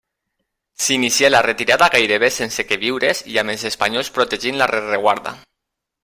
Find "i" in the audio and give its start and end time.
3.33-3.37